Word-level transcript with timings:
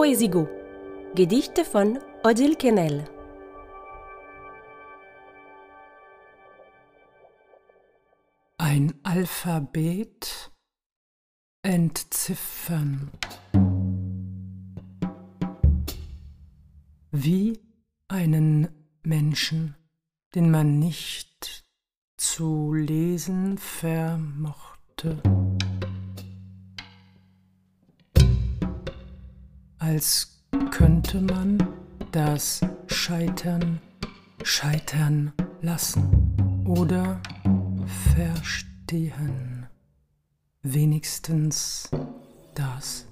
Poesigo. 0.00 0.48
Gedichte 1.14 1.62
von 1.62 1.98
Odile 2.24 2.56
Kennel. 2.56 3.04
Ein 8.56 8.94
Alphabet 9.02 10.50
entziffern. 11.60 13.10
Wie 17.10 17.60
einen 18.08 18.68
Menschen, 19.02 19.76
den 20.34 20.50
man 20.50 20.78
nicht 20.78 21.66
zu 22.16 22.72
lesen 22.72 23.58
vermochte. 23.58 25.22
Als 29.92 30.44
könnte 30.70 31.20
man 31.20 31.58
das 32.12 32.60
Scheitern 32.86 33.80
scheitern 34.44 35.32
lassen 35.62 36.62
oder 36.64 37.20
verstehen. 38.14 39.66
Wenigstens 40.62 41.90
das. 42.54 43.08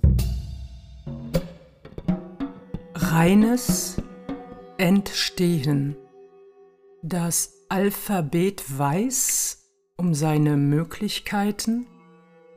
Reines 2.95 4.01
Entstehen. 4.77 5.97
Das 7.03 7.55
Alphabet 7.69 8.79
weiß 8.79 9.69
um 9.97 10.15
seine 10.15 10.57
Möglichkeiten, 10.57 11.89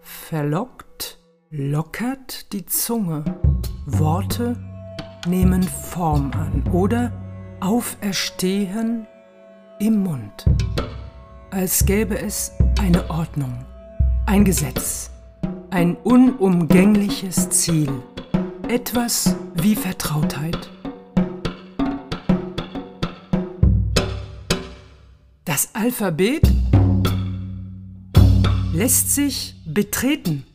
verlockt, 0.04 1.18
lockert 1.50 2.54
die 2.54 2.68
Zunge. 2.68 3.26
Worte 4.00 4.56
nehmen 5.28 5.64
Form 5.64 6.32
an 6.32 6.64
oder 6.72 7.12
auferstehen 7.60 9.08
im 9.80 10.04
Mund, 10.04 10.46
als 11.52 11.86
gäbe 11.86 12.18
es 12.20 12.52
eine 12.80 13.10
Ordnung, 13.10 13.66
ein 14.26 14.46
Gesetz, 14.46 15.12
ein 15.70 15.96
unumgängliches 15.96 17.50
Ziel, 17.50 17.92
etwas 18.68 19.36
wie 19.56 19.76
Vertrautheit. 19.76 20.70
Das 25.46 25.70
Alphabet 25.74 26.50
lässt 28.74 29.14
sich 29.14 29.56
betreten. 29.66 30.46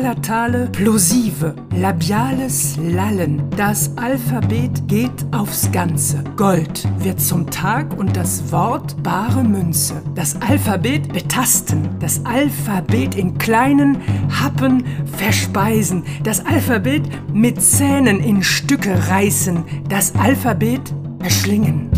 Palatale 0.00 0.66
Plosive, 0.72 1.54
labiales 1.76 2.78
Lallen. 2.78 3.50
Das 3.50 3.94
Alphabet 3.98 4.88
geht 4.88 5.26
aufs 5.30 5.70
Ganze. 5.72 6.24
Gold 6.38 6.88
wird 7.04 7.20
zum 7.20 7.50
Tag 7.50 7.98
und 7.98 8.16
das 8.16 8.50
Wort 8.50 9.02
bare 9.02 9.44
Münze. 9.44 10.02
Das 10.14 10.40
Alphabet 10.40 11.12
betasten. 11.12 11.98
Das 11.98 12.24
Alphabet 12.24 13.14
in 13.14 13.36
kleinen 13.36 13.98
Happen 14.30 14.86
verspeisen. 15.04 16.04
Das 16.22 16.46
Alphabet 16.46 17.02
mit 17.34 17.60
Zähnen 17.60 18.20
in 18.20 18.42
Stücke 18.42 19.06
reißen. 19.10 19.64
Das 19.90 20.14
Alphabet 20.14 20.94
verschlingen. 21.18 21.90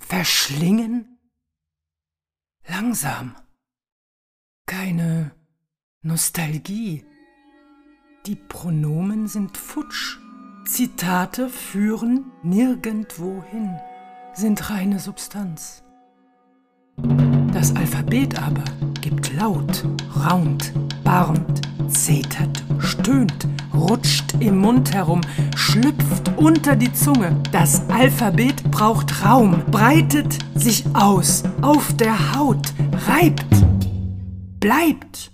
Verschlingen? 0.00 1.20
Langsam. 2.66 3.36
Keine 4.66 5.30
Nostalgie. 6.04 7.04
Die 8.26 8.34
Pronomen 8.34 9.28
sind 9.28 9.56
futsch. 9.56 10.18
Zitate 10.66 11.48
führen 11.48 12.24
nirgendwo 12.42 13.40
hin, 13.48 13.70
sind 14.34 14.68
reine 14.68 14.98
Substanz. 14.98 15.84
Das 17.52 17.76
Alphabet 17.76 18.42
aber 18.42 18.64
gibt 19.00 19.32
laut, 19.34 19.84
raunt, 20.16 20.72
barnt, 21.04 21.62
zetert, 21.86 22.64
stöhnt, 22.80 23.46
rutscht 23.72 24.34
im 24.40 24.58
Mund 24.58 24.92
herum, 24.92 25.20
schlüpft 25.54 26.36
unter 26.36 26.74
die 26.74 26.92
Zunge. 26.92 27.40
Das 27.52 27.88
Alphabet 27.90 28.68
braucht 28.72 29.24
Raum, 29.24 29.62
breitet 29.70 30.36
sich 30.56 30.84
aus, 30.94 31.44
auf 31.60 31.96
der 31.96 32.34
Haut, 32.34 32.74
reibt, 33.06 33.46
bleibt. 34.58 35.32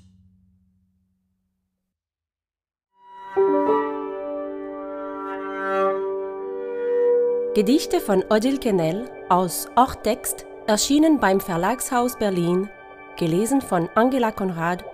Gedichte 7.58 7.98
von 7.98 8.22
Odile 8.30 8.58
Kennel 8.58 9.10
aus 9.28 9.66
Orttext, 9.74 10.46
erschienen 10.68 11.18
beim 11.18 11.40
Verlagshaus 11.40 12.16
Berlin, 12.16 12.68
gelesen 13.16 13.60
von 13.60 13.88
Angela 13.96 14.30
Konrad, 14.30 14.84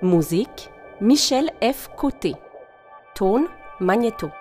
Musik 0.00 0.48
Michel 0.98 1.48
F. 1.60 1.90
Côté, 1.96 2.34
Ton 3.14 3.46
Magneto. 3.78 4.32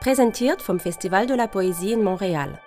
Präsentiert 0.00 0.60
vom 0.60 0.80
Festival 0.80 1.26
de 1.28 1.36
la 1.36 1.46
Poésie 1.46 1.92
in 1.92 2.02
Montréal. 2.02 2.58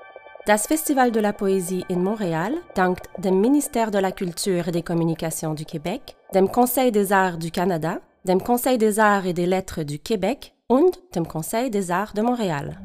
Das 0.45 0.65
Festival 0.65 1.11
de 1.11 1.19
la 1.19 1.33
Poésie 1.33 1.83
in 1.89 2.01
Montréal 2.01 2.53
dankt 2.73 3.09
dem 3.17 3.41
Ministère 3.41 3.91
de 3.91 3.99
la 3.99 4.13
Culture 4.13 4.69
et 4.69 4.71
des 4.71 4.83
Communications 4.83 5.55
du 5.55 5.65
Québec, 5.65 6.15
dem 6.33 6.49
Conseil 6.49 6.93
des 6.93 7.11
Arts 7.11 7.37
du 7.37 7.51
Canada, 7.51 7.99
dem 8.23 8.41
Conseil 8.41 8.77
des 8.77 8.97
Arts 8.97 9.25
et 9.25 9.33
des 9.33 9.45
Lettres 9.45 9.83
du 9.83 9.99
Québec 9.99 10.53
und 10.69 11.01
dem 11.13 11.27
Conseil 11.27 11.69
des 11.69 11.91
Arts 11.91 12.13
de 12.13 12.21
Montréal. 12.21 12.77